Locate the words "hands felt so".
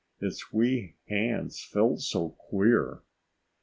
1.09-2.29